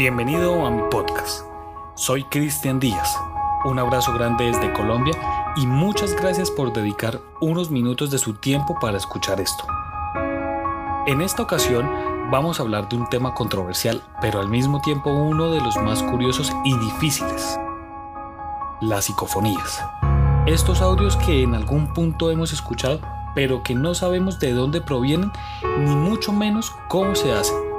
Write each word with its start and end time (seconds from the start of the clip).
Bienvenido 0.00 0.64
a 0.64 0.70
mi 0.70 0.80
podcast. 0.90 1.44
Soy 1.94 2.24
Cristian 2.24 2.80
Díaz. 2.80 3.14
Un 3.66 3.78
abrazo 3.78 4.14
grande 4.14 4.46
desde 4.46 4.72
Colombia 4.72 5.12
y 5.56 5.66
muchas 5.66 6.16
gracias 6.16 6.50
por 6.50 6.72
dedicar 6.72 7.20
unos 7.42 7.70
minutos 7.70 8.10
de 8.10 8.16
su 8.16 8.32
tiempo 8.32 8.78
para 8.80 8.96
escuchar 8.96 9.42
esto. 9.42 9.62
En 11.06 11.20
esta 11.20 11.42
ocasión 11.42 11.86
vamos 12.30 12.58
a 12.58 12.62
hablar 12.62 12.88
de 12.88 12.96
un 12.96 13.10
tema 13.10 13.34
controversial, 13.34 14.02
pero 14.22 14.40
al 14.40 14.48
mismo 14.48 14.80
tiempo 14.80 15.10
uno 15.10 15.52
de 15.52 15.60
los 15.60 15.76
más 15.76 16.02
curiosos 16.02 16.50
y 16.64 16.74
difíciles. 16.78 17.60
Las 18.80 19.04
psicofonías. 19.04 19.84
Estos 20.46 20.80
audios 20.80 21.18
que 21.18 21.42
en 21.42 21.54
algún 21.54 21.92
punto 21.92 22.30
hemos 22.30 22.54
escuchado, 22.54 23.00
pero 23.34 23.62
que 23.62 23.74
no 23.74 23.94
sabemos 23.94 24.40
de 24.40 24.54
dónde 24.54 24.80
provienen, 24.80 25.30
ni 25.62 25.94
mucho 25.94 26.32
menos 26.32 26.72
cómo 26.88 27.14
se 27.14 27.32
hacen 27.32 27.69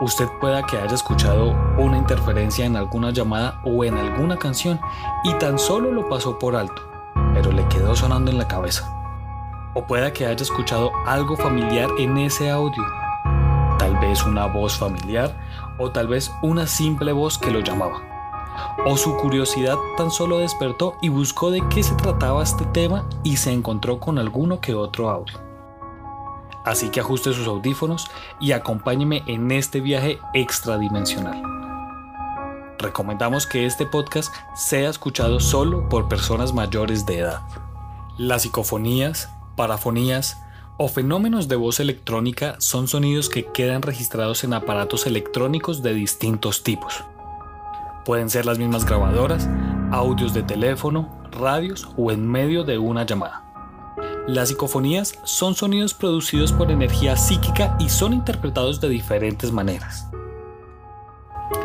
Usted 0.00 0.30
pueda 0.40 0.62
que 0.62 0.78
haya 0.78 0.94
escuchado 0.94 1.54
una 1.76 1.98
interferencia 1.98 2.64
en 2.64 2.74
alguna 2.74 3.10
llamada 3.10 3.60
o 3.66 3.84
en 3.84 3.98
alguna 3.98 4.38
canción 4.38 4.80
y 5.24 5.34
tan 5.34 5.58
solo 5.58 5.92
lo 5.92 6.08
pasó 6.08 6.38
por 6.38 6.56
alto, 6.56 6.80
pero 7.34 7.52
le 7.52 7.68
quedó 7.68 7.94
sonando 7.94 8.30
en 8.30 8.38
la 8.38 8.48
cabeza. 8.48 8.90
O 9.74 9.86
pueda 9.86 10.10
que 10.10 10.24
haya 10.24 10.42
escuchado 10.42 10.90
algo 11.06 11.36
familiar 11.36 11.90
en 11.98 12.16
ese 12.16 12.50
audio. 12.50 12.82
Tal 13.78 13.94
vez 14.00 14.24
una 14.24 14.46
voz 14.46 14.78
familiar 14.78 15.38
o 15.78 15.90
tal 15.90 16.08
vez 16.08 16.32
una 16.42 16.66
simple 16.66 17.12
voz 17.12 17.36
que 17.36 17.50
lo 17.50 17.60
llamaba. 17.60 18.00
O 18.86 18.96
su 18.96 19.14
curiosidad 19.18 19.76
tan 19.98 20.10
solo 20.10 20.38
despertó 20.38 20.96
y 21.02 21.10
buscó 21.10 21.50
de 21.50 21.62
qué 21.68 21.82
se 21.82 21.94
trataba 21.94 22.42
este 22.42 22.64
tema 22.64 23.04
y 23.22 23.36
se 23.36 23.52
encontró 23.52 24.00
con 24.00 24.18
alguno 24.18 24.60
que 24.60 24.74
otro 24.74 25.10
audio. 25.10 25.49
Así 26.64 26.90
que 26.90 27.00
ajuste 27.00 27.32
sus 27.32 27.46
audífonos 27.46 28.10
y 28.40 28.52
acompáñeme 28.52 29.22
en 29.26 29.50
este 29.50 29.80
viaje 29.80 30.18
extradimensional. 30.34 31.42
Recomendamos 32.78 33.46
que 33.46 33.66
este 33.66 33.86
podcast 33.86 34.34
sea 34.54 34.88
escuchado 34.88 35.40
solo 35.40 35.88
por 35.88 36.08
personas 36.08 36.54
mayores 36.54 37.04
de 37.04 37.18
edad. 37.18 37.42
Las 38.16 38.42
psicofonías, 38.42 39.30
parafonías 39.56 40.38
o 40.78 40.88
fenómenos 40.88 41.46
de 41.48 41.56
voz 41.56 41.78
electrónica 41.78 42.56
son 42.58 42.88
sonidos 42.88 43.28
que 43.28 43.44
quedan 43.44 43.82
registrados 43.82 44.44
en 44.44 44.54
aparatos 44.54 45.06
electrónicos 45.06 45.82
de 45.82 45.92
distintos 45.92 46.62
tipos. 46.62 47.04
Pueden 48.06 48.30
ser 48.30 48.46
las 48.46 48.58
mismas 48.58 48.86
grabadoras, 48.86 49.46
audios 49.92 50.32
de 50.32 50.42
teléfono, 50.42 51.08
radios 51.32 51.86
o 51.98 52.10
en 52.10 52.26
medio 52.26 52.64
de 52.64 52.78
una 52.78 53.04
llamada. 53.04 53.49
Las 54.26 54.48
psicofonías 54.48 55.18
son 55.24 55.54
sonidos 55.54 55.94
producidos 55.94 56.52
por 56.52 56.70
energía 56.70 57.16
psíquica 57.16 57.76
y 57.80 57.88
son 57.88 58.12
interpretados 58.12 58.80
de 58.80 58.88
diferentes 58.88 59.50
maneras. 59.50 60.08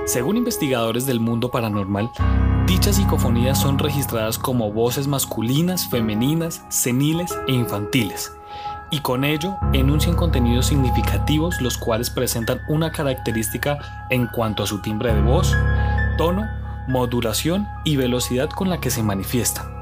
Según 0.05 0.37
investigadores 0.37 1.05
del 1.05 1.19
mundo 1.19 1.51
paranormal, 1.51 2.09
dichas 2.65 2.95
psicofonías 2.95 3.59
son 3.59 3.77
registradas 3.77 4.39
como 4.39 4.71
voces 4.71 5.07
masculinas, 5.07 5.87
femeninas, 5.89 6.63
seniles 6.69 7.37
e 7.47 7.51
infantiles, 7.51 8.31
y 8.89 8.99
con 8.99 9.25
ello 9.25 9.57
enuncian 9.73 10.15
contenidos 10.15 10.67
significativos 10.67 11.59
los 11.61 11.77
cuales 11.77 12.09
presentan 12.09 12.61
una 12.69 12.91
característica 12.91 14.07
en 14.09 14.27
cuanto 14.27 14.63
a 14.63 14.67
su 14.67 14.81
timbre 14.81 15.13
de 15.13 15.21
voz, 15.21 15.53
tono, 16.17 16.47
modulación 16.87 17.67
y 17.83 17.97
velocidad 17.97 18.49
con 18.49 18.69
la 18.69 18.79
que 18.79 18.91
se 18.91 19.03
manifiestan. 19.03 19.74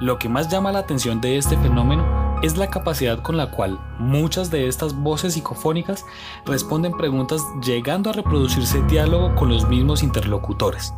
Lo 0.00 0.18
que 0.18 0.28
más 0.28 0.48
llama 0.48 0.72
la 0.72 0.80
atención 0.80 1.22
de 1.22 1.38
este 1.38 1.56
fenómeno 1.56 2.04
es 2.42 2.58
la 2.58 2.68
capacidad 2.68 3.22
con 3.22 3.38
la 3.38 3.50
cual 3.50 3.80
muchas 3.98 4.50
de 4.50 4.68
estas 4.68 4.94
voces 4.94 5.32
psicofónicas 5.32 6.04
responden 6.44 6.92
preguntas 6.92 7.42
llegando 7.64 8.10
a 8.10 8.12
reproducirse 8.12 8.82
diálogo 8.82 9.34
con 9.34 9.48
los 9.48 9.66
mismos 9.66 10.02
interlocutores. 10.02 10.92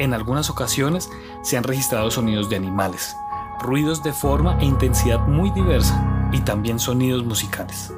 En 0.00 0.12
algunas 0.12 0.50
ocasiones 0.50 1.08
se 1.42 1.56
han 1.56 1.62
registrado 1.62 2.10
sonidos 2.10 2.50
de 2.50 2.56
animales, 2.56 3.16
ruidos 3.60 4.02
de 4.02 4.12
forma 4.12 4.58
e 4.60 4.64
intensidad 4.64 5.20
muy 5.20 5.50
diversa 5.50 6.28
y 6.32 6.40
también 6.40 6.80
sonidos 6.80 7.24
musicales. 7.24 7.92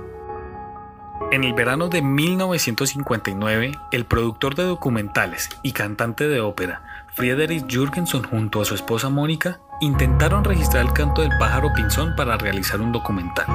En 1.32 1.42
el 1.42 1.54
verano 1.54 1.88
de 1.88 2.02
1959, 2.02 3.72
el 3.92 4.04
productor 4.04 4.54
de 4.54 4.64
documentales 4.64 5.48
y 5.62 5.72
cantante 5.72 6.28
de 6.28 6.40
ópera 6.40 6.82
Friedrich 7.14 7.66
Jürgenson 7.66 8.22
junto 8.24 8.60
a 8.60 8.64
su 8.66 8.74
esposa 8.74 9.08
Mónica 9.08 9.60
intentaron 9.80 10.44
registrar 10.44 10.86
el 10.86 10.92
canto 10.92 11.22
del 11.22 11.36
pájaro 11.38 11.72
pinzón 11.74 12.14
para 12.16 12.36
realizar 12.36 12.80
un 12.80 12.92
documental. 12.92 13.46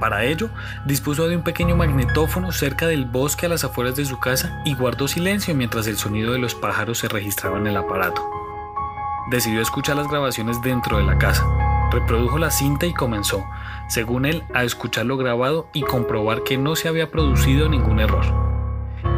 Para 0.00 0.24
ello, 0.24 0.50
dispuso 0.84 1.26
de 1.26 1.36
un 1.36 1.42
pequeño 1.42 1.74
magnetófono 1.74 2.52
cerca 2.52 2.86
del 2.86 3.06
bosque 3.06 3.46
a 3.46 3.48
las 3.48 3.64
afueras 3.64 3.96
de 3.96 4.04
su 4.04 4.18
casa 4.18 4.60
y 4.64 4.74
guardó 4.74 5.08
silencio 5.08 5.54
mientras 5.54 5.86
el 5.86 5.96
sonido 5.96 6.32
de 6.32 6.38
los 6.38 6.54
pájaros 6.54 6.98
se 6.98 7.08
registraba 7.08 7.58
en 7.58 7.66
el 7.66 7.76
aparato. 7.76 8.22
Decidió 9.30 9.60
escuchar 9.60 9.96
las 9.96 10.08
grabaciones 10.08 10.60
dentro 10.62 10.98
de 10.98 11.04
la 11.04 11.18
casa, 11.18 11.44
reprodujo 11.90 12.38
la 12.38 12.50
cinta 12.50 12.86
y 12.86 12.92
comenzó, 12.92 13.44
según 13.88 14.26
él, 14.26 14.44
a 14.54 14.64
escuchar 14.64 15.06
lo 15.06 15.16
grabado 15.16 15.68
y 15.72 15.82
comprobar 15.82 16.44
que 16.44 16.58
no 16.58 16.76
se 16.76 16.88
había 16.88 17.10
producido 17.10 17.68
ningún 17.68 17.98
error. 17.98 18.24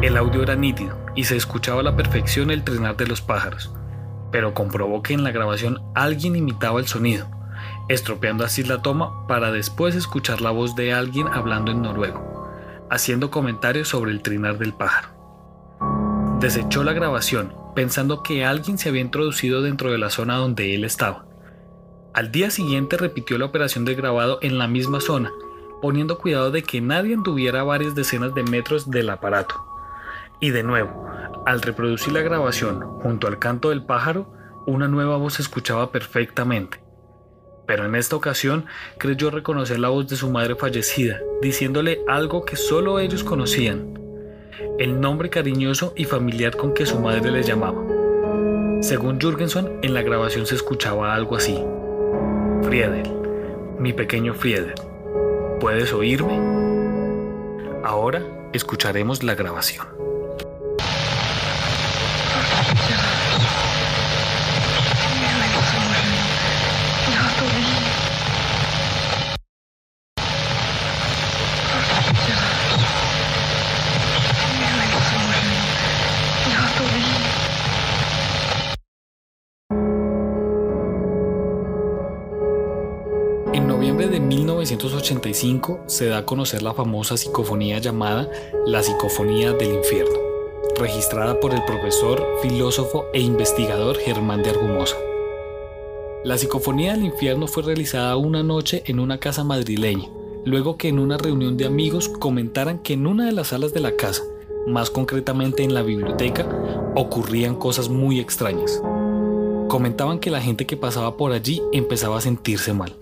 El 0.01 0.15
audio 0.15 0.43
era 0.43 0.55
nítido 0.55 0.97
y 1.13 1.25
se 1.25 1.35
escuchaba 1.35 1.81
a 1.81 1.83
la 1.83 1.95
perfección 1.95 2.51
el 2.51 2.63
trinar 2.63 2.95
de 2.95 3.07
los 3.07 3.21
pájaros, 3.21 3.71
pero 4.31 4.53
comprobó 4.53 5.01
que 5.01 5.13
en 5.13 5.23
la 5.23 5.31
grabación 5.31 5.81
alguien 5.95 6.35
imitaba 6.35 6.79
el 6.79 6.87
sonido, 6.87 7.27
estropeando 7.87 8.43
así 8.43 8.63
la 8.63 8.81
toma 8.81 9.27
para 9.27 9.51
después 9.51 9.95
escuchar 9.95 10.41
la 10.41 10.51
voz 10.51 10.75
de 10.75 10.93
alguien 10.93 11.27
hablando 11.27 11.71
en 11.71 11.81
noruego, 11.81 12.49
haciendo 12.89 13.31
comentarios 13.31 13.87
sobre 13.87 14.11
el 14.11 14.21
trinar 14.21 14.57
del 14.57 14.73
pájaro. 14.73 15.09
Desechó 16.39 16.83
la 16.83 16.93
grabación 16.93 17.53
pensando 17.75 18.23
que 18.23 18.45
alguien 18.45 18.77
se 18.77 18.89
había 18.89 19.01
introducido 19.01 19.61
dentro 19.61 19.91
de 19.91 19.97
la 19.97 20.09
zona 20.09 20.35
donde 20.35 20.75
él 20.75 20.83
estaba. 20.83 21.25
Al 22.13 22.31
día 22.31 22.49
siguiente 22.49 22.97
repitió 22.97 23.37
la 23.37 23.45
operación 23.45 23.85
de 23.85 23.95
grabado 23.95 24.39
en 24.41 24.57
la 24.57 24.67
misma 24.67 24.99
zona, 24.99 25.31
poniendo 25.81 26.17
cuidado 26.17 26.51
de 26.51 26.63
que 26.63 26.81
nadie 26.81 27.13
anduviera 27.13 27.63
varias 27.63 27.95
decenas 27.95 28.33
de 28.33 28.43
metros 28.43 28.89
del 28.89 29.09
aparato. 29.09 29.55
Y 30.39 30.49
de 30.49 30.63
nuevo, 30.63 31.07
al 31.49 31.63
reproducir 31.63 32.13
la 32.13 32.21
grabación 32.21 32.79
junto 33.01 33.25
al 33.25 33.39
canto 33.39 33.69
del 33.71 33.83
pájaro, 33.83 34.31
una 34.67 34.87
nueva 34.87 35.17
voz 35.17 35.33
se 35.33 35.41
escuchaba 35.41 35.91
perfectamente. 35.91 36.79
Pero 37.65 37.85
en 37.85 37.95
esta 37.95 38.15
ocasión 38.15 38.67
creyó 38.99 39.31
reconocer 39.31 39.79
la 39.79 39.89
voz 39.89 40.07
de 40.07 40.15
su 40.15 40.29
madre 40.29 40.53
fallecida, 40.53 41.19
diciéndole 41.41 42.01
algo 42.07 42.45
que 42.45 42.55
solo 42.55 42.99
ellos 42.99 43.23
conocían, 43.23 43.99
el 44.77 45.01
nombre 45.01 45.31
cariñoso 45.31 45.91
y 45.97 46.05
familiar 46.05 46.55
con 46.55 46.75
que 46.75 46.85
su 46.85 46.99
madre 46.99 47.31
le 47.31 47.41
llamaba. 47.41 47.81
Según 48.83 49.19
Jürgenson, 49.19 49.79
en 49.81 49.95
la 49.95 50.03
grabación 50.03 50.45
se 50.45 50.53
escuchaba 50.53 51.15
algo 51.15 51.35
así. 51.35 51.59
Friedel, 52.61 53.11
mi 53.79 53.91
pequeño 53.91 54.35
Friedel, 54.35 54.75
¿puedes 55.59 55.93
oírme? 55.93 56.37
Ahora 57.83 58.21
escucharemos 58.53 59.23
la 59.23 59.33
grabación. 59.33 59.98
En 83.59 83.67
noviembre 83.67 84.07
de 84.07 84.21
1985 84.21 85.81
se 85.87 86.05
da 86.05 86.19
a 86.19 86.25
conocer 86.25 86.61
la 86.61 86.73
famosa 86.73 87.17
psicofonía 87.17 87.79
llamada 87.79 88.31
la 88.65 88.81
Psicofonía 88.81 89.51
del 89.51 89.73
Infierno, 89.73 90.17
registrada 90.77 91.41
por 91.41 91.53
el 91.53 91.65
profesor, 91.65 92.25
filósofo 92.41 93.07
e 93.13 93.19
investigador 93.19 93.97
Germán 93.97 94.43
de 94.43 94.51
Argumosa. 94.51 94.95
La 96.23 96.37
Psicofonía 96.37 96.93
del 96.93 97.03
Infierno 97.03 97.47
fue 97.47 97.63
realizada 97.63 98.15
una 98.15 98.43
noche 98.43 98.81
en 98.85 98.97
una 99.01 99.19
casa 99.19 99.43
madrileña, 99.43 100.07
luego 100.45 100.77
que 100.77 100.87
en 100.87 100.97
una 100.97 101.17
reunión 101.17 101.57
de 101.57 101.65
amigos 101.65 102.07
comentaran 102.07 102.79
que 102.79 102.93
en 102.93 103.07
una 103.07 103.25
de 103.25 103.33
las 103.33 103.47
salas 103.47 103.73
de 103.73 103.81
la 103.81 103.97
casa, 103.97 104.23
más 104.67 104.89
concretamente 104.89 105.63
en 105.63 105.73
la 105.73 105.81
biblioteca, 105.81 106.47
ocurrían 106.95 107.57
cosas 107.57 107.89
muy 107.89 108.21
extrañas. 108.21 108.81
Comentaban 109.67 110.19
que 110.19 110.31
la 110.31 110.39
gente 110.39 110.65
que 110.65 110.77
pasaba 110.77 111.17
por 111.17 111.33
allí 111.33 111.61
empezaba 111.73 112.19
a 112.19 112.21
sentirse 112.21 112.71
mal 112.71 112.95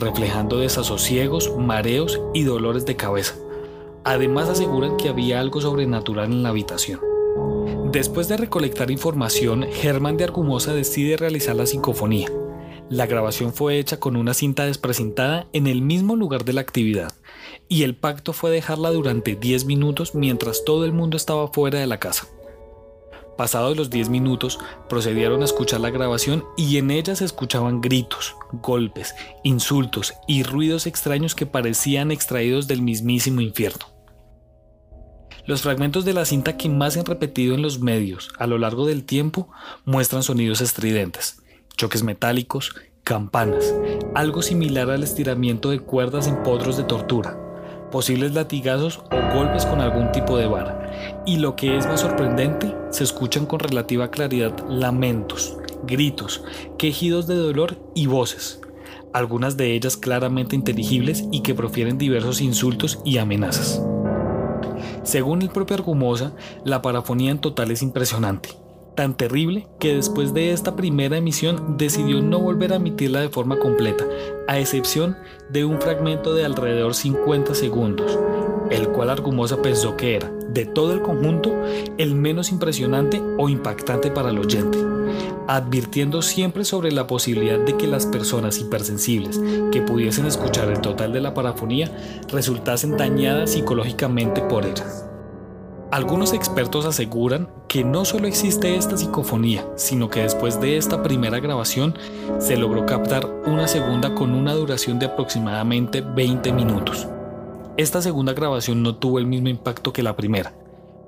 reflejando 0.00 0.58
desasosiegos, 0.58 1.56
mareos 1.56 2.20
y 2.34 2.44
dolores 2.44 2.86
de 2.86 2.96
cabeza. 2.96 3.34
Además 4.04 4.48
aseguran 4.48 4.96
que 4.96 5.08
había 5.08 5.40
algo 5.40 5.60
sobrenatural 5.60 6.32
en 6.32 6.42
la 6.42 6.50
habitación. 6.50 7.00
Después 7.92 8.28
de 8.28 8.36
recolectar 8.36 8.90
información, 8.90 9.66
Germán 9.72 10.16
de 10.16 10.24
Argumosa 10.24 10.72
decide 10.74 11.16
realizar 11.16 11.56
la 11.56 11.66
psicofonía. 11.66 12.28
La 12.90 13.06
grabación 13.06 13.52
fue 13.52 13.78
hecha 13.78 14.00
con 14.00 14.16
una 14.16 14.32
cinta 14.32 14.64
desprecintada 14.64 15.46
en 15.52 15.66
el 15.66 15.82
mismo 15.82 16.16
lugar 16.16 16.44
de 16.44 16.54
la 16.54 16.62
actividad, 16.62 17.12
y 17.68 17.82
el 17.82 17.96
pacto 17.96 18.32
fue 18.32 18.50
dejarla 18.50 18.90
durante 18.90 19.36
10 19.36 19.66
minutos 19.66 20.14
mientras 20.14 20.64
todo 20.64 20.84
el 20.84 20.92
mundo 20.92 21.16
estaba 21.16 21.48
fuera 21.48 21.78
de 21.78 21.86
la 21.86 21.98
casa. 21.98 22.28
Pasados 23.38 23.76
los 23.76 23.88
10 23.88 24.08
minutos, 24.08 24.58
procedieron 24.88 25.42
a 25.42 25.44
escuchar 25.44 25.78
la 25.78 25.90
grabación 25.90 26.44
y 26.56 26.76
en 26.76 26.90
ella 26.90 27.14
se 27.14 27.24
escuchaban 27.24 27.80
gritos, 27.80 28.34
golpes, 28.50 29.14
insultos 29.44 30.12
y 30.26 30.42
ruidos 30.42 30.88
extraños 30.88 31.36
que 31.36 31.46
parecían 31.46 32.10
extraídos 32.10 32.66
del 32.66 32.82
mismísimo 32.82 33.40
infierno. 33.40 33.86
Los 35.46 35.62
fragmentos 35.62 36.04
de 36.04 36.14
la 36.14 36.24
cinta 36.24 36.56
que 36.56 36.68
más 36.68 36.94
se 36.94 36.98
han 36.98 37.06
repetido 37.06 37.54
en 37.54 37.62
los 37.62 37.78
medios 37.78 38.28
a 38.40 38.48
lo 38.48 38.58
largo 38.58 38.86
del 38.86 39.04
tiempo 39.04 39.48
muestran 39.84 40.24
sonidos 40.24 40.60
estridentes, 40.60 41.40
choques 41.76 42.02
metálicos, 42.02 42.74
campanas, 43.04 43.72
algo 44.16 44.42
similar 44.42 44.90
al 44.90 45.04
estiramiento 45.04 45.70
de 45.70 45.78
cuerdas 45.78 46.26
en 46.26 46.42
potros 46.42 46.76
de 46.76 46.82
tortura, 46.82 47.38
posibles 47.90 48.34
latigazos 48.34 49.00
o 49.10 49.34
golpes 49.34 49.66
con 49.66 49.80
algún 49.80 50.12
tipo 50.12 50.36
de 50.36 50.46
vara. 50.46 51.22
Y 51.26 51.36
lo 51.36 51.56
que 51.56 51.76
es 51.76 51.86
más 51.86 52.00
sorprendente, 52.00 52.74
se 52.90 53.04
escuchan 53.04 53.46
con 53.46 53.60
relativa 53.60 54.10
claridad 54.10 54.52
lamentos, 54.68 55.56
gritos, 55.84 56.44
quejidos 56.76 57.26
de 57.26 57.36
dolor 57.36 57.76
y 57.94 58.06
voces, 58.06 58.60
algunas 59.12 59.56
de 59.56 59.74
ellas 59.74 59.96
claramente 59.96 60.56
inteligibles 60.56 61.24
y 61.30 61.40
que 61.40 61.54
profieren 61.54 61.98
diversos 61.98 62.40
insultos 62.40 63.00
y 63.04 63.18
amenazas. 63.18 63.82
Según 65.02 65.42
el 65.42 65.50
propio 65.50 65.76
Argumosa, 65.76 66.34
la 66.64 66.82
parafonía 66.82 67.30
en 67.30 67.38
total 67.38 67.70
es 67.70 67.82
impresionante 67.82 68.50
tan 68.98 69.16
terrible 69.16 69.68
que 69.78 69.94
después 69.94 70.34
de 70.34 70.50
esta 70.50 70.74
primera 70.74 71.16
emisión 71.16 71.76
decidió 71.78 72.20
no 72.20 72.40
volver 72.40 72.72
a 72.72 72.76
emitirla 72.76 73.20
de 73.20 73.28
forma 73.28 73.60
completa, 73.60 74.04
a 74.48 74.58
excepción 74.58 75.16
de 75.50 75.64
un 75.64 75.80
fragmento 75.80 76.34
de 76.34 76.44
alrededor 76.44 76.96
50 76.96 77.54
segundos, 77.54 78.18
el 78.72 78.88
cual 78.88 79.10
Argumosa 79.10 79.62
pensó 79.62 79.96
que 79.96 80.16
era, 80.16 80.32
de 80.48 80.66
todo 80.66 80.92
el 80.94 81.00
conjunto, 81.00 81.54
el 81.96 82.16
menos 82.16 82.50
impresionante 82.50 83.22
o 83.38 83.48
impactante 83.48 84.10
para 84.10 84.30
el 84.30 84.38
oyente, 84.40 84.78
advirtiendo 85.46 86.20
siempre 86.20 86.64
sobre 86.64 86.90
la 86.90 87.06
posibilidad 87.06 87.60
de 87.60 87.76
que 87.76 87.86
las 87.86 88.04
personas 88.04 88.58
hipersensibles 88.58 89.40
que 89.70 89.80
pudiesen 89.80 90.26
escuchar 90.26 90.72
el 90.72 90.80
total 90.80 91.12
de 91.12 91.20
la 91.20 91.34
parafonía 91.34 91.88
resultasen 92.32 92.96
dañadas 92.96 93.52
psicológicamente 93.52 94.40
por 94.40 94.66
ella. 94.66 95.07
Algunos 95.90 96.34
expertos 96.34 96.84
aseguran 96.84 97.48
que 97.66 97.82
no 97.82 98.04
solo 98.04 98.26
existe 98.26 98.76
esta 98.76 98.98
psicofonía, 98.98 99.66
sino 99.76 100.10
que 100.10 100.20
después 100.20 100.60
de 100.60 100.76
esta 100.76 101.02
primera 101.02 101.40
grabación 101.40 101.94
se 102.38 102.58
logró 102.58 102.84
captar 102.84 103.26
una 103.46 103.66
segunda 103.68 104.14
con 104.14 104.32
una 104.32 104.52
duración 104.52 104.98
de 104.98 105.06
aproximadamente 105.06 106.02
20 106.02 106.52
minutos. 106.52 107.08
Esta 107.78 108.02
segunda 108.02 108.34
grabación 108.34 108.82
no 108.82 108.96
tuvo 108.96 109.18
el 109.18 109.24
mismo 109.24 109.48
impacto 109.48 109.94
que 109.94 110.02
la 110.02 110.14
primera, 110.14 110.54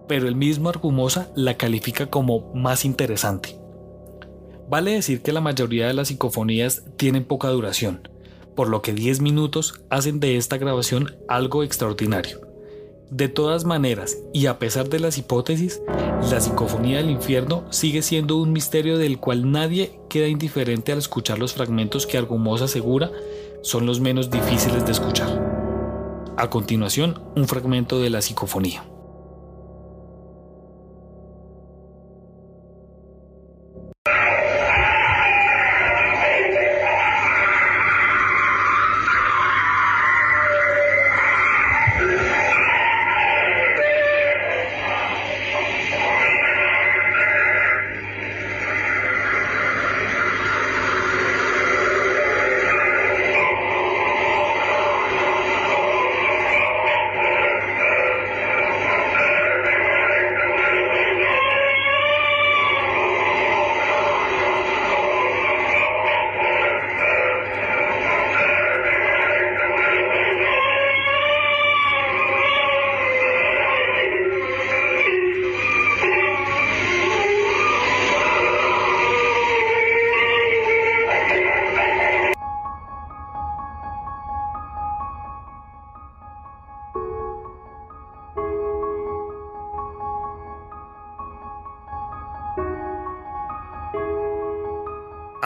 pero 0.09 0.27
el 0.27 0.35
mismo 0.35 0.71
Argumosa 0.71 1.29
la 1.35 1.59
califica 1.59 2.06
como 2.06 2.50
más 2.55 2.87
interesante. 2.87 3.61
Vale 4.71 4.93
decir 4.93 5.21
que 5.21 5.32
la 5.32 5.43
mayoría 5.43 5.88
de 5.88 5.94
las 5.94 6.09
psicofonías 6.09 6.85
tienen 6.97 7.25
poca 7.25 7.49
duración, 7.49 8.09
por 8.56 8.69
lo 8.69 8.81
que 8.81 8.94
10 8.94 9.21
minutos 9.21 9.82
hacen 9.91 10.21
de 10.21 10.38
esta 10.38 10.56
grabación 10.56 11.17
algo 11.29 11.65
extraordinario. 11.65 12.50
De 13.10 13.26
todas 13.28 13.64
maneras, 13.64 14.18
y 14.32 14.46
a 14.46 14.60
pesar 14.60 14.88
de 14.88 15.00
las 15.00 15.18
hipótesis, 15.18 15.82
la 16.30 16.40
psicofonía 16.40 16.98
del 16.98 17.10
infierno 17.10 17.64
sigue 17.70 18.02
siendo 18.02 18.36
un 18.36 18.52
misterio 18.52 18.98
del 18.98 19.18
cual 19.18 19.50
nadie 19.50 19.98
queda 20.08 20.28
indiferente 20.28 20.92
al 20.92 20.98
escuchar 20.98 21.40
los 21.40 21.52
fragmentos 21.52 22.06
que 22.06 22.18
Argumosa 22.18 22.66
asegura 22.66 23.10
son 23.62 23.84
los 23.84 23.98
menos 23.98 24.30
difíciles 24.30 24.86
de 24.86 24.92
escuchar. 24.92 25.28
A 26.36 26.50
continuación, 26.50 27.20
un 27.34 27.48
fragmento 27.48 28.00
de 28.00 28.10
la 28.10 28.22
psicofonía. 28.22 28.84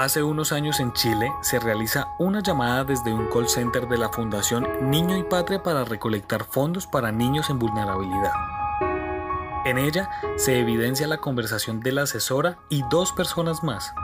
Hace 0.05 0.23
unos 0.23 0.53
años 0.53 0.81
en 0.81 0.93
Chile 0.93 1.33
se 1.41 1.59
realiza 1.59 2.09
una 2.19 2.41
llamada 2.41 2.85
desde 2.85 3.15
un 3.15 3.27
call 3.31 3.49
center 3.49 3.89
de 3.89 3.97
la 3.97 4.11
Fundación 4.11 4.69
Niño 4.91 5.17
y 5.17 5.23
Patria 5.23 5.63
para 5.63 5.83
recolectar 5.83 6.45
fondos 6.45 6.87
para 6.87 7.11
niños 7.11 7.49
en 7.49 7.59
vulnerabilidad. 7.59 8.33
En 9.65 9.79
ella 9.79 10.11
se 10.37 10.61
evidencia 10.61 11.07
la 11.07 11.17
conversación 11.17 11.81
de 11.81 11.93
la 11.93 12.03
asesora 12.03 12.59
y 12.69 12.83
dos 12.91 13.13
personas 13.13 13.65
más. 13.65 13.95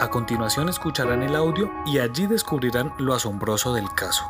A 0.00 0.08
continuación 0.10 0.68
escucharán 0.68 1.22
el 1.22 1.36
audio 1.36 1.70
y 1.86 2.00
allí 2.00 2.26
descubrirán 2.26 2.92
lo 2.98 3.14
asombroso 3.14 3.72
del 3.74 3.88
caso. 3.94 4.24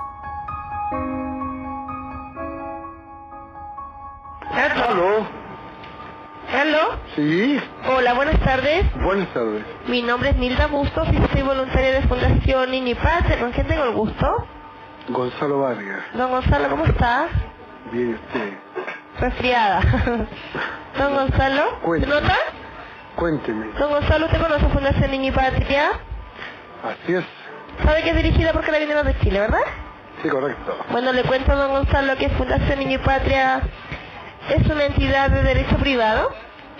Sí. 7.16 7.56
Hola, 7.56 7.56
buenas 7.56 7.62
tardes. 7.62 7.71
Buenas 9.12 9.34
tardes. 9.34 9.62
Mi 9.88 10.00
nombre 10.00 10.30
es 10.30 10.36
Nilda 10.36 10.68
Bustos 10.68 11.06
y 11.12 11.18
soy 11.34 11.42
voluntaria 11.42 11.92
de 11.92 12.00
Fundación 12.08 12.70
Patria. 12.94 13.40
¿Con 13.40 13.52
quién 13.52 13.66
tengo 13.66 13.84
el 13.84 13.92
gusto? 13.92 14.46
Gonzalo 15.10 15.58
Vargas. 15.58 16.00
Don 16.14 16.30
Gonzalo, 16.30 16.70
¿cómo 16.70 16.86
está? 16.86 17.28
Bien, 17.92 18.14
usted. 18.14 18.54
Resfriada. 19.20 19.82
Don 20.98 21.14
Gonzalo, 21.14 21.78
¿se 22.00 22.06
nota? 22.06 22.38
Cuénteme. 23.14 23.66
Don 23.78 23.90
Gonzalo, 23.90 24.24
¿usted 24.24 24.40
conoce 24.40 24.66
Fundación 24.70 25.10
Niño 25.10 25.28
y 25.28 25.32
Patria? 25.32 25.90
Así 26.82 27.12
es. 27.12 27.24
¿Sabe 27.84 28.04
que 28.04 28.10
es 28.12 28.16
dirigida 28.16 28.54
por 28.54 28.64
Carabineros 28.64 29.04
de 29.04 29.18
Chile, 29.18 29.40
verdad? 29.40 29.60
Sí, 30.22 30.30
correcto. 30.30 30.74
Bueno, 30.90 31.12
le 31.12 31.22
cuento 31.24 31.52
a 31.52 31.56
don 31.56 31.70
Gonzalo 31.70 32.16
que 32.16 32.30
Fundación 32.30 32.78
Niño 32.78 32.94
y 32.94 33.04
Patria 33.04 33.60
es 34.48 34.66
una 34.70 34.86
entidad 34.86 35.28
de 35.28 35.42
derecho 35.42 35.76
privado 35.76 36.30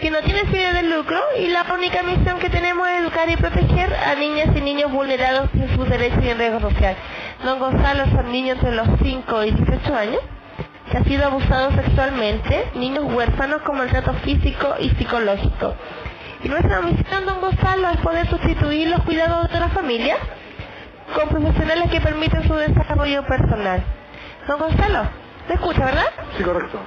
que 0.03 0.11
no 0.11 0.21
tiene 0.23 0.41
fines 0.47 0.75
de 0.75 0.83
lucro 0.83 1.17
y 1.39 1.47
la 1.47 1.65
única 1.73 2.03
misión 2.03 2.41
que 2.41 2.51
tenemos 2.51 2.89
es 2.89 3.03
educar 3.03 3.31
y 3.31 3.37
proteger 3.37 3.95
a 3.95 4.17
niñas 4.17 4.49
y 4.53 4.61
niños 4.61 4.91
vulnerados 4.91 5.49
en 5.55 5.77
sus 5.77 5.89
derechos 5.89 6.19
y 6.25 6.29
en 6.29 6.39
riesgo 6.39 6.59
social. 6.59 6.97
Don 7.45 7.61
Gonzalo 7.61 8.07
son 8.07 8.33
niños 8.33 8.57
entre 8.57 8.75
los 8.75 8.89
5 9.01 9.45
y 9.45 9.53
18 9.53 9.95
años 9.95 10.21
que 10.91 10.97
han 10.97 11.05
sido 11.05 11.25
abusados 11.25 11.75
sexualmente, 11.77 12.73
niños 12.75 13.05
huérfanos 13.15 13.63
con 13.63 13.79
maltrato 13.79 14.13
físico 14.25 14.75
y 14.81 14.91
psicológico. 14.91 15.77
Y 16.43 16.49
nuestra 16.49 16.83
misión, 16.83 17.25
don 17.25 17.41
Gonzalo, 17.41 17.91
es 17.91 17.99
poder 17.99 18.27
sustituir 18.29 18.89
los 18.89 19.03
cuidados 19.05 19.53
de 19.53 19.61
la 19.61 19.69
familia 19.69 20.17
con 21.15 21.29
profesionales 21.29 21.89
que 21.93 22.01
permiten 22.01 22.43
su 22.49 22.55
desarrollo 22.55 23.25
personal. 23.25 23.85
Don 24.49 24.59
Gonzalo, 24.59 25.05
¿me 25.49 25.55
escucha, 25.55 25.85
verdad? 25.85 26.11
Sí, 26.37 26.43
correcto. 26.43 26.81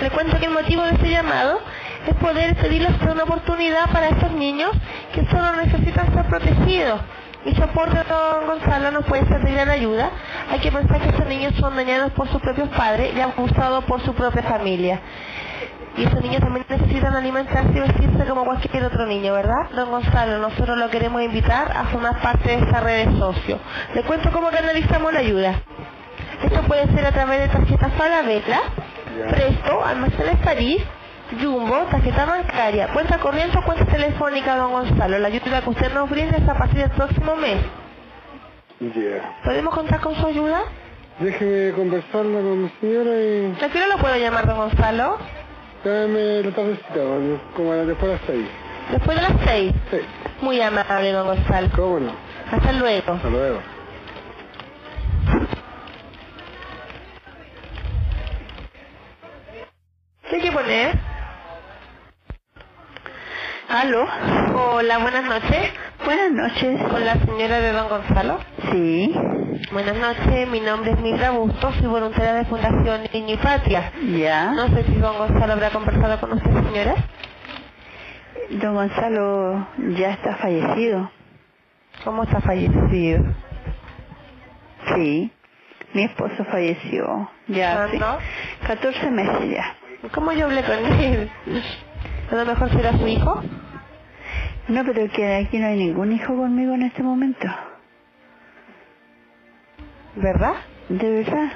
Le 0.00 0.10
cuento 0.10 0.38
que 0.38 0.46
el 0.46 0.52
motivo 0.52 0.82
de 0.82 0.92
este 0.92 1.10
llamado 1.10 1.60
es 2.06 2.14
poder 2.14 2.54
pedirles 2.56 2.92
una 3.02 3.24
oportunidad 3.24 3.90
para 3.90 4.08
estos 4.08 4.30
niños 4.32 4.70
que 5.12 5.24
solo 5.26 5.56
necesitan 5.56 6.12
ser 6.14 6.24
protegidos. 6.26 7.00
Mi 7.44 7.54
soporte, 7.54 7.96
don 8.08 8.46
Gonzalo, 8.46 8.90
nos 8.90 9.04
puede 9.06 9.26
ser 9.26 9.42
de 9.42 9.52
gran 9.52 9.70
ayuda. 9.70 10.10
Hay 10.50 10.60
que 10.60 10.70
pensar 10.70 11.00
que 11.00 11.08
estos 11.08 11.26
niños 11.26 11.54
son 11.58 11.74
dañados 11.76 12.12
por 12.12 12.28
sus 12.28 12.40
propios 12.40 12.68
padres 12.70 13.12
y 13.16 13.20
abusados 13.20 13.84
por 13.84 14.00
su 14.02 14.14
propia 14.14 14.42
familia. 14.42 15.00
Y 15.96 16.04
esos 16.04 16.22
niños 16.22 16.40
también 16.40 16.64
necesitan 16.68 17.14
alimentarse 17.14 17.76
y 17.76 17.80
vestirse 17.80 18.24
como 18.28 18.44
cualquier 18.44 18.84
otro 18.84 19.04
niño, 19.06 19.32
¿verdad? 19.32 19.70
Don 19.74 19.90
Gonzalo, 19.90 20.38
nosotros 20.38 20.78
lo 20.78 20.90
queremos 20.90 21.22
invitar 21.22 21.72
a 21.76 21.84
formar 21.86 22.20
parte 22.20 22.50
de 22.50 22.64
esta 22.64 22.80
red 22.80 23.08
de 23.08 23.18
socios. 23.18 23.58
Le 23.94 24.02
cuento 24.04 24.30
cómo 24.30 24.48
canalizamos 24.50 25.12
la 25.12 25.20
ayuda. 25.20 25.60
Esto 26.42 26.62
puede 26.62 26.86
ser 26.94 27.04
a 27.04 27.10
través 27.10 27.40
de 27.40 27.48
tarjetas 27.48 27.92
Falabella, 27.94 28.42
Ya. 28.48 28.87
Presto, 29.26 29.84
Almacenes 29.84 30.36
París, 30.44 30.82
Jumbo, 31.42 31.76
tarjeta 31.90 32.24
bancaria, 32.24 32.88
cuenta 32.92 33.18
corriente 33.18 33.58
o 33.58 33.62
cuenta 33.62 33.84
telefónica, 33.86 34.56
don 34.56 34.72
Gonzalo. 34.72 35.18
La 35.18 35.28
ayuda 35.28 35.60
que 35.62 35.70
usted 35.70 35.92
nos 35.92 36.08
brinda 36.08 36.36
es 36.38 36.48
a 36.48 36.54
partir 36.54 36.78
del 36.80 36.90
próximo 36.90 37.36
mes. 37.36 37.58
Ya. 38.80 39.38
¿Podemos 39.44 39.74
contar 39.74 40.00
con 40.00 40.14
su 40.14 40.26
ayuda? 40.26 40.60
Déjeme 41.18 41.72
conversarla 41.72 42.38
con 42.40 42.62
mi 42.62 42.70
señora 42.80 43.10
y 43.10 43.56
¿A 43.64 43.68
qué 43.68 43.78
hora 43.78 43.88
lo 43.96 43.98
puedo 43.98 44.16
llamar, 44.16 44.46
don 44.46 44.56
Gonzalo? 44.56 45.18
dame 45.84 46.42
la 46.42 46.50
tardecita, 46.52 47.00
como 47.56 47.72
después 47.74 48.02
de 48.02 48.16
las 48.18 48.20
seis. 48.26 48.46
Después 48.92 49.16
de 49.16 49.22
las 49.22 49.32
seis. 49.44 49.72
Sí, 49.90 49.98
Muy 50.42 50.60
amable, 50.60 51.12
don 51.12 51.26
Gonzalo. 51.26 51.68
cómo 51.74 52.00
no. 52.00 52.12
Hasta 52.52 52.72
luego. 52.72 53.12
Hasta 53.12 53.28
luego. 53.28 53.58
¿Qué 60.68 60.74
hay 60.74 60.92
que 60.92 60.98
poner? 60.98 60.98
¿Aló? 63.68 64.06
Hola, 64.74 64.98
buenas 64.98 65.24
noches. 65.24 65.72
Buenas 66.04 66.30
noches. 66.32 66.82
Con 66.88 67.04
la 67.04 67.14
señora 67.14 67.60
de 67.60 67.72
don 67.72 67.88
Gonzalo. 67.88 68.38
Sí, 68.72 69.14
Buenas 69.72 69.96
noches, 69.96 70.48
mi 70.48 70.60
nombre 70.60 70.92
es 70.92 71.00
Mildra 71.00 71.30
Bustos, 71.30 71.74
soy 71.76 71.86
voluntaria 71.88 72.32
de 72.34 72.44
Fundación 72.44 73.02
Niño 73.12 73.34
y 73.34 73.36
Patria. 73.38 73.92
ya. 74.16 74.52
No 74.52 74.68
sé 74.68 74.84
si 74.84 74.94
don 74.94 75.16
Gonzalo 75.18 75.52
habrá 75.54 75.70
conversado 75.70 76.20
con 76.20 76.32
usted, 76.32 76.50
señora. 76.50 76.94
Don 78.50 78.74
Gonzalo 78.74 79.66
ya 79.96 80.10
está 80.12 80.36
fallecido. 80.36 81.10
¿Cómo 82.04 82.22
está 82.22 82.40
fallecido? 82.40 83.24
Sí. 84.94 85.32
Mi 85.94 86.04
esposo 86.04 86.44
falleció. 86.50 87.30
Ya 87.48 87.84
hace 87.84 87.98
¿Cuándo? 87.98 88.18
14 88.66 89.10
meses 89.10 89.50
ya. 89.50 89.74
¿Cómo 90.14 90.32
yo 90.32 90.46
hablé 90.46 90.62
con 90.62 90.78
él? 91.00 91.30
A 92.30 92.34
lo 92.34 92.44
mejor 92.46 92.70
será 92.70 92.92
su 92.96 93.06
hijo. 93.06 93.42
No, 94.68 94.84
pero 94.84 95.10
que 95.12 95.34
aquí 95.36 95.58
no 95.58 95.66
hay 95.66 95.76
ningún 95.78 96.12
hijo 96.12 96.36
conmigo 96.36 96.74
en 96.74 96.82
este 96.82 97.02
momento. 97.02 97.46
¿Verdad? 100.16 100.54
¿De 100.88 101.10
verdad? 101.10 101.52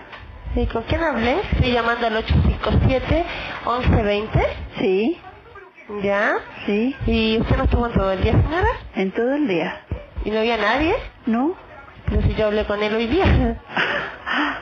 ¿Y 0.57 0.67
con 0.67 0.83
quién 0.85 1.03
hablé? 1.03 1.41
Estoy 1.53 1.73
llamando 1.73 2.07
al 2.07 2.25
857-1120. 3.65 4.47
Sí, 4.79 5.19
¿Ya? 6.03 6.35
sí. 6.67 6.95
¿Y 7.07 7.39
usted 7.41 7.57
no 7.57 7.65
estuvo 7.65 7.87
en 7.87 7.93
todo 7.93 8.13
el 8.13 8.23
día, 8.23 8.33
señora? 8.33 8.69
En 8.95 9.13
todo 9.13 9.35
el 9.35 9.47
día. 9.49 9.81
¿Y 10.25 10.31
no 10.31 10.39
había 10.41 10.57
nadie? 10.57 10.95
¿No? 11.27 11.55
Pero 12.07 12.23
si 12.23 12.35
yo 12.35 12.47
hablé 12.47 12.65
con 12.67 12.83
él 12.83 12.95
hoy 12.95 13.07
día. 13.07 13.25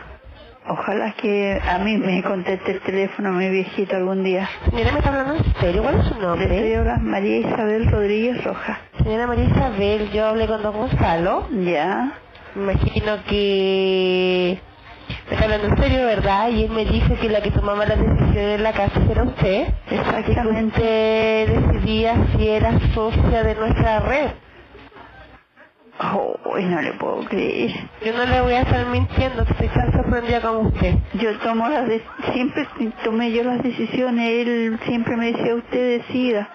Ojalá 0.70 1.12
que 1.14 1.60
a 1.68 1.78
mí 1.78 1.96
me 1.96 2.22
conteste 2.22 2.70
el 2.70 2.80
teléfono 2.82 3.32
mi 3.32 3.50
viejito 3.50 3.96
algún 3.96 4.22
día. 4.22 4.48
Señora, 4.70 4.92
¿me 4.92 4.98
está 5.00 5.08
hablando 5.08 5.34
en 5.34 5.54
serio? 5.60 5.82
¿Cuál 5.82 5.98
es 5.98 6.06
su 6.06 6.14
nombre? 6.20 6.84
María 7.00 7.38
Isabel 7.38 7.90
Rodríguez 7.90 8.44
Roja. 8.44 8.78
Señora 9.02 9.26
María 9.26 9.46
Isabel, 9.46 10.12
yo 10.12 10.26
hablé 10.26 10.46
con 10.46 10.62
don 10.62 10.76
Gonzalo. 10.76 11.48
Ya. 11.64 12.12
Me 12.54 12.72
imagino 12.74 13.16
que 13.28 14.60
me 15.28 15.32
está 15.34 15.44
hablando 15.44 15.66
en 15.66 15.76
serio, 15.76 16.06
¿verdad? 16.06 16.50
Y 16.50 16.62
él 16.62 16.70
me 16.70 16.84
dijo 16.84 17.16
que 17.20 17.28
la 17.28 17.42
que 17.42 17.50
tomaba 17.50 17.84
las 17.84 17.98
decisiones 17.98 18.58
en 18.58 18.62
la 18.62 18.72
casa 18.72 19.00
era 19.10 19.24
usted. 19.24 19.66
Que 19.88 19.96
Exactamente. 19.96 20.78
usted 20.78 21.48
decidía 21.48 22.14
si 22.36 22.48
era 22.48 22.78
socia 22.94 23.42
de 23.42 23.56
nuestra 23.56 23.98
red. 24.00 24.30
Oh, 26.02 26.34
no 26.58 26.80
le 26.80 26.92
puedo 26.94 27.24
creer. 27.26 27.70
Yo 28.04 28.12
no 28.16 28.24
le 28.24 28.40
voy 28.40 28.54
a 28.54 28.62
estar 28.62 28.86
mintiendo, 28.86 29.42
estoy 29.42 29.68
tan 29.68 29.92
sorprendida 29.92 30.40
como 30.40 30.60
usted. 30.68 30.94
Yo 31.14 31.36
tomo 31.40 31.68
las 31.68 31.86
de- 31.88 32.02
siempre 32.32 32.66
tomé 33.04 33.32
yo 33.32 33.44
las 33.44 33.62
decisiones, 33.62 34.46
él 34.46 34.78
siempre 34.86 35.14
me 35.16 35.32
decía 35.32 35.54
usted 35.54 35.98
decida, 35.98 36.48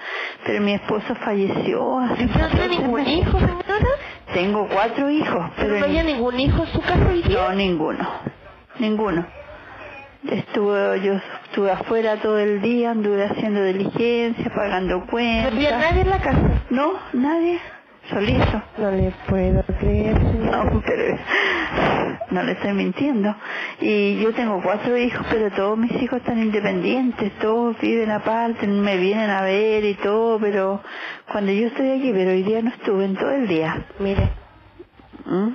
pero 0.45 0.61
mi 0.61 0.73
esposo 0.73 1.13
falleció 1.23 1.99
hace 1.99 2.23
¿Y 2.23 2.25
usted 2.25 2.39
no 2.41 2.47
tiene 2.49 2.67
14 2.67 2.69
ningún 2.69 2.95
meses. 3.03 3.17
hijo, 3.19 3.39
señora? 3.39 3.87
Tengo 4.33 4.67
cuatro 4.67 5.09
hijos, 5.11 5.45
¿Pero 5.57 5.67
pero 5.67 5.79
no 5.79 5.85
había 5.85 6.03
ni- 6.03 6.13
ningún 6.13 6.39
hijo 6.39 6.63
en 6.63 6.67
su 6.73 6.81
casa 6.81 7.07
hoy 7.07 7.21
día? 7.21 7.37
no 7.47 7.53
ninguno, 7.53 8.07
ninguno. 8.79 9.25
Estuve, 10.27 11.01
yo 11.01 11.13
estuve 11.45 11.69
afuera 11.71 12.15
todo 12.17 12.39
el 12.39 12.59
día, 12.61 12.91
anduve 12.91 13.25
haciendo 13.25 13.63
diligencia, 13.63 14.51
pagando 14.55 14.97
¿No 15.01 15.05
cuentas. 15.05 15.53
había 15.53 15.77
nadie 15.77 16.01
en 16.01 16.09
la 16.09 16.17
casa? 16.17 16.41
No, 16.71 16.93
nadie, 17.13 17.59
solito. 18.09 18.63
No 18.77 18.91
le 18.91 19.11
puedo 19.27 19.63
creer, 19.79 20.17
señora. 20.17 20.63
No, 20.65 20.81
pero 20.85 21.17
no 22.31 22.43
le 22.43 22.51
estoy 22.53 22.73
mintiendo. 22.73 23.35
Y 23.81 24.19
yo 24.21 24.33
tengo 24.33 24.61
cuatro 24.61 24.97
hijos, 24.97 25.25
pero 25.29 25.51
todos 25.51 25.77
mis 25.77 25.91
hijos 26.01 26.19
están 26.19 26.39
independientes, 26.41 27.31
todos 27.39 27.77
viven 27.79 28.11
aparte, 28.11 28.67
me 28.67 28.97
vienen 28.97 29.29
a 29.29 29.41
ver 29.43 29.83
y 29.85 29.95
todo, 29.95 30.39
pero 30.39 30.81
cuando 31.31 31.51
yo 31.51 31.67
estoy 31.67 31.91
aquí, 31.99 32.11
pero 32.13 32.31
hoy 32.31 32.43
día 32.43 32.61
no 32.61 32.69
estuve 32.69 33.05
en 33.05 33.15
todo 33.15 33.31
el 33.31 33.47
día. 33.47 33.85
Mire, 33.99 34.29
¿Mm? 35.25 35.49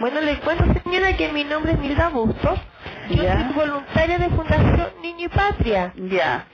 bueno, 0.00 0.20
le 0.20 0.38
cuento, 0.40 0.64
señora, 0.82 1.16
que 1.16 1.32
mi 1.32 1.44
nombre 1.44 1.72
es 1.72 1.78
Milda 1.78 2.08
Bustos. 2.08 2.58
Yo 3.10 3.22
Ya. 3.22 3.52
soy 3.52 3.54
voluntaria 3.54 4.18
de 4.18 4.28
Fundación 4.30 4.88
Niño 5.02 5.26
y 5.26 5.28
Patria. 5.28 5.92
Ya. 5.96 6.46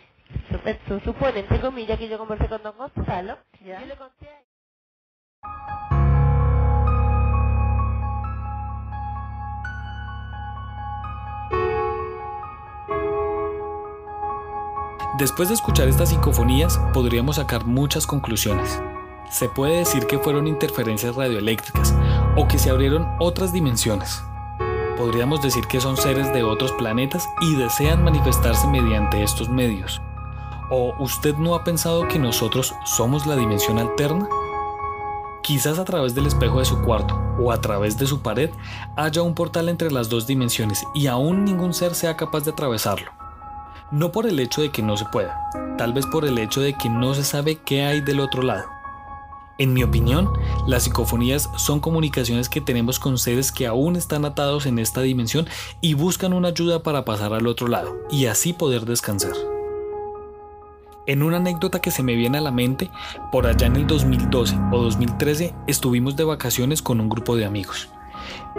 Sup- 0.50 0.78
su- 0.88 1.00
Supone, 1.00 1.40
entre 1.40 1.60
comillas, 1.60 1.98
que 1.98 2.08
yo 2.08 2.18
conversé 2.18 2.46
con 2.48 2.62
don 2.62 2.74
Gonzalo. 2.76 3.38
Ya. 3.64 3.80
Yo 3.80 3.86
le 3.86 3.96
conté 3.96 4.26
a 4.26 4.51
Después 15.18 15.50
de 15.50 15.54
escuchar 15.54 15.88
estas 15.88 16.08
psicofonías, 16.08 16.80
podríamos 16.94 17.36
sacar 17.36 17.66
muchas 17.66 18.06
conclusiones. 18.06 18.80
Se 19.30 19.46
puede 19.46 19.76
decir 19.76 20.06
que 20.06 20.18
fueron 20.18 20.46
interferencias 20.46 21.14
radioeléctricas 21.16 21.94
o 22.34 22.48
que 22.48 22.58
se 22.58 22.70
abrieron 22.70 23.06
otras 23.18 23.52
dimensiones. 23.52 24.22
Podríamos 24.96 25.42
decir 25.42 25.66
que 25.66 25.82
son 25.82 25.98
seres 25.98 26.32
de 26.32 26.42
otros 26.42 26.72
planetas 26.72 27.28
y 27.42 27.54
desean 27.56 28.02
manifestarse 28.02 28.66
mediante 28.68 29.22
estos 29.22 29.50
medios. 29.50 30.00
¿O 30.70 30.94
usted 30.98 31.36
no 31.36 31.54
ha 31.56 31.62
pensado 31.62 32.08
que 32.08 32.18
nosotros 32.18 32.74
somos 32.86 33.26
la 33.26 33.36
dimensión 33.36 33.78
alterna? 33.78 34.26
Quizás 35.42 35.80
a 35.80 35.84
través 35.84 36.14
del 36.14 36.26
espejo 36.26 36.60
de 36.60 36.64
su 36.64 36.80
cuarto 36.82 37.20
o 37.40 37.50
a 37.50 37.60
través 37.60 37.98
de 37.98 38.06
su 38.06 38.22
pared 38.22 38.50
haya 38.96 39.22
un 39.22 39.34
portal 39.34 39.68
entre 39.68 39.90
las 39.90 40.08
dos 40.08 40.26
dimensiones 40.28 40.84
y 40.94 41.08
aún 41.08 41.44
ningún 41.44 41.74
ser 41.74 41.96
sea 41.96 42.16
capaz 42.16 42.44
de 42.44 42.52
atravesarlo. 42.52 43.10
No 43.90 44.12
por 44.12 44.26
el 44.26 44.38
hecho 44.38 44.62
de 44.62 44.70
que 44.70 44.82
no 44.82 44.96
se 44.96 45.04
pueda, 45.06 45.50
tal 45.76 45.92
vez 45.92 46.06
por 46.06 46.24
el 46.24 46.38
hecho 46.38 46.60
de 46.60 46.74
que 46.74 46.88
no 46.88 47.12
se 47.14 47.24
sabe 47.24 47.56
qué 47.56 47.82
hay 47.84 48.00
del 48.00 48.20
otro 48.20 48.42
lado. 48.42 48.66
En 49.58 49.72
mi 49.74 49.82
opinión, 49.82 50.30
las 50.66 50.84
psicofonías 50.84 51.50
son 51.56 51.80
comunicaciones 51.80 52.48
que 52.48 52.60
tenemos 52.60 53.00
con 53.00 53.18
seres 53.18 53.50
que 53.50 53.66
aún 53.66 53.96
están 53.96 54.24
atados 54.24 54.66
en 54.66 54.78
esta 54.78 55.02
dimensión 55.02 55.48
y 55.80 55.94
buscan 55.94 56.32
una 56.32 56.48
ayuda 56.48 56.84
para 56.84 57.04
pasar 57.04 57.34
al 57.34 57.48
otro 57.48 57.66
lado 57.66 57.96
y 58.10 58.26
así 58.26 58.52
poder 58.52 58.86
descansar. 58.86 59.34
En 61.04 61.24
una 61.24 61.38
anécdota 61.38 61.80
que 61.80 61.90
se 61.90 62.04
me 62.04 62.14
viene 62.14 62.38
a 62.38 62.40
la 62.42 62.52
mente, 62.52 62.88
por 63.32 63.48
allá 63.48 63.66
en 63.66 63.74
el 63.74 63.88
2012 63.88 64.56
o 64.70 64.82
2013 64.82 65.52
estuvimos 65.66 66.14
de 66.14 66.22
vacaciones 66.22 66.80
con 66.80 67.00
un 67.00 67.08
grupo 67.08 67.34
de 67.34 67.44
amigos. 67.44 67.88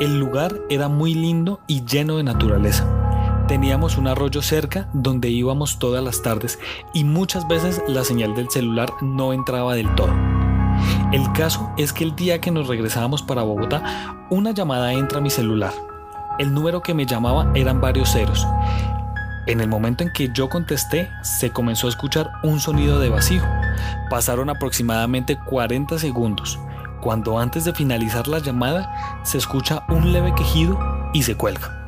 El 0.01 0.19
lugar 0.19 0.53
era 0.69 0.89
muy 0.89 1.13
lindo 1.13 1.61
y 1.67 1.85
lleno 1.85 2.17
de 2.17 2.23
naturaleza. 2.23 3.45
Teníamos 3.47 3.97
un 3.97 4.07
arroyo 4.07 4.41
cerca 4.41 4.89
donde 4.91 5.29
íbamos 5.29 5.79
todas 5.79 6.03
las 6.03 6.21
tardes 6.21 6.59
y 6.93 7.05
muchas 7.05 7.47
veces 7.47 7.81
la 7.87 8.03
señal 8.03 8.35
del 8.35 8.49
celular 8.49 8.91
no 9.01 9.31
entraba 9.31 9.73
del 9.75 9.93
todo. 9.95 10.13
El 11.13 11.31
caso 11.31 11.71
es 11.77 11.93
que 11.93 12.03
el 12.03 12.13
día 12.13 12.41
que 12.41 12.51
nos 12.51 12.67
regresábamos 12.67 13.21
para 13.21 13.43
Bogotá, 13.43 14.17
una 14.29 14.51
llamada 14.51 14.91
entra 14.91 15.19
a 15.19 15.21
mi 15.21 15.29
celular. 15.29 15.73
El 16.39 16.53
número 16.53 16.81
que 16.81 16.93
me 16.93 17.05
llamaba 17.05 17.51
eran 17.55 17.79
varios 17.79 18.11
ceros. 18.11 18.45
En 19.45 19.59
el 19.59 19.67
momento 19.67 20.03
en 20.03 20.13
que 20.13 20.29
yo 20.33 20.47
contesté, 20.47 21.11
se 21.21 21.51
comenzó 21.51 21.87
a 21.87 21.89
escuchar 21.89 22.31
un 22.43 22.61
sonido 22.61 22.99
de 22.99 23.09
vacío. 23.09 23.43
Pasaron 24.09 24.49
aproximadamente 24.49 25.37
40 25.37 25.99
segundos, 25.99 26.57
cuando 27.01 27.37
antes 27.37 27.65
de 27.65 27.73
finalizar 27.73 28.29
la 28.29 28.39
llamada 28.39 29.21
se 29.23 29.37
escucha 29.37 29.85
un 29.89 30.13
leve 30.13 30.33
quejido 30.33 30.79
y 31.13 31.23
se 31.23 31.35
cuelga. 31.35 31.83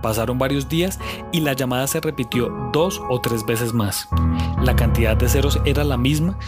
Pasaron 0.00 0.38
varios 0.38 0.68
días 0.68 1.00
y 1.32 1.40
la 1.40 1.54
llamada 1.54 1.88
se 1.88 2.00
repitió 2.00 2.70
dos 2.72 3.02
o 3.08 3.20
tres 3.20 3.44
veces 3.44 3.72
más. 3.72 4.08
La 4.62 4.76
cantidad 4.76 5.16
de 5.16 5.28
ceros 5.28 5.58
era 5.64 5.82
la 5.82 5.96
misma 5.96 6.38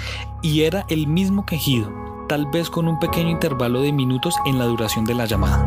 y 0.40 0.62
era 0.62 0.84
el 0.88 1.08
mismo 1.08 1.46
quejido, 1.46 1.90
tal 2.28 2.46
vez 2.46 2.70
con 2.70 2.86
un 2.86 3.00
pequeño 3.00 3.30
intervalo 3.30 3.80
de 3.80 3.92
minutos 3.92 4.36
en 4.46 4.60
la 4.60 4.66
duración 4.66 5.04
de 5.04 5.14
la 5.14 5.26
llamada. 5.26 5.66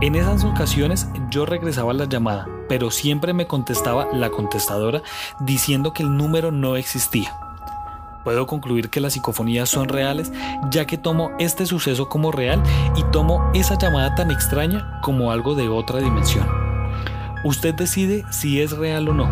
En 0.00 0.16
esas 0.16 0.42
ocasiones 0.42 1.08
yo 1.30 1.46
regresaba 1.46 1.92
la 1.92 2.06
llamada, 2.06 2.48
pero 2.68 2.90
siempre 2.90 3.32
me 3.32 3.46
contestaba 3.46 4.08
la 4.12 4.30
contestadora 4.30 5.02
diciendo 5.40 5.92
que 5.92 6.02
el 6.02 6.16
número 6.16 6.50
no 6.50 6.76
existía. 6.76 7.36
Puedo 8.24 8.46
concluir 8.46 8.90
que 8.90 9.00
las 9.00 9.12
psicofonías 9.12 9.68
son 9.68 9.88
reales 9.88 10.32
ya 10.70 10.84
que 10.84 10.98
tomo 10.98 11.30
este 11.38 11.64
suceso 11.64 12.08
como 12.08 12.32
real 12.32 12.62
y 12.96 13.04
tomo 13.12 13.50
esa 13.54 13.78
llamada 13.78 14.14
tan 14.16 14.30
extraña 14.30 15.00
como 15.00 15.30
algo 15.30 15.54
de 15.54 15.68
otra 15.68 16.00
dimensión. 16.00 16.46
Usted 17.44 17.74
decide 17.74 18.24
si 18.30 18.60
es 18.60 18.76
real 18.76 19.08
o 19.08 19.14
no, 19.14 19.30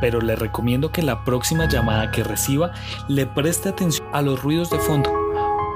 pero 0.00 0.20
le 0.20 0.36
recomiendo 0.36 0.92
que 0.92 1.02
la 1.02 1.24
próxima 1.24 1.68
llamada 1.68 2.12
que 2.12 2.22
reciba 2.22 2.70
le 3.08 3.26
preste 3.26 3.70
atención 3.70 4.06
a 4.12 4.22
los 4.22 4.40
ruidos 4.40 4.70
de 4.70 4.78
fondo 4.78 5.10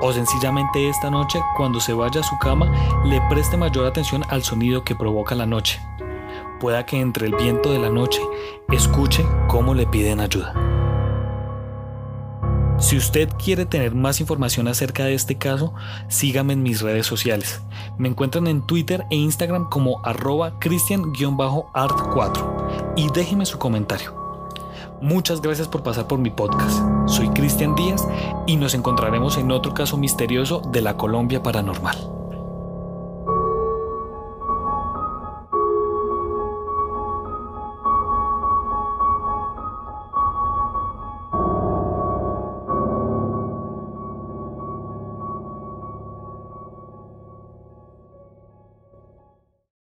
o 0.01 0.13
sencillamente 0.13 0.89
esta 0.89 1.11
noche 1.11 1.41
cuando 1.57 1.81
se 1.81 1.93
vaya 1.93 2.21
a 2.21 2.25
su 2.25 2.39
cama 2.39 2.67
le 3.05 3.21
preste 3.29 3.57
mayor 3.57 3.87
atención 3.87 4.23
al 4.29 4.43
sonido 4.43 4.83
que 4.83 4.95
provoca 4.95 5.35
la 5.35 5.47
noche. 5.47 5.81
Pueda 6.61 6.85
que 6.85 7.01
entre 7.01 7.27
el 7.27 7.35
viento 7.35 7.73
de 7.73 7.79
la 7.79 7.89
noche 7.89 8.21
escuche 8.71 9.25
cómo 9.49 9.73
le 9.75 9.87
piden 9.87 10.21
ayuda. 10.21 10.53
Si 12.79 12.97
usted 12.97 13.31
quiere 13.43 13.65
tener 13.67 13.95
más 13.95 14.21
información 14.21 14.69
acerca 14.69 15.05
de 15.05 15.15
este 15.15 15.37
caso, 15.37 15.75
sígame 16.09 16.53
en 16.53 16.63
mis 16.63 16.83
redes 16.83 17.07
sociales. 17.07 17.63
Me 17.99 18.09
encuentran 18.09 18.47
en 18.47 18.67
Twitter 18.67 19.07
e 19.11 19.17
Instagram 19.17 19.69
como 19.71 20.05
arroba 20.05 20.61
cristian-art4 20.61 22.95
y 22.97 23.09
déjeme 23.13 23.47
su 23.47 23.59
comentario. 23.59 24.15
Muchas 25.01 25.41
gracias 25.41 25.67
por 25.67 25.83
pasar 25.83 26.07
por 26.09 26.19
mi 26.19 26.29
podcast. 26.31 26.79
Soy 27.07 27.31
Cristian 27.31 27.75
Díaz 27.75 28.07
y 28.47 28.57
nos 28.57 28.75
encontraremos 28.75 29.39
en 29.39 29.51
otro 29.51 29.73
caso 29.73 29.97
misterioso 29.97 30.61
de 30.61 30.83
la 30.83 30.99
Colombia 30.99 31.43
Paranormal. 31.43 32.20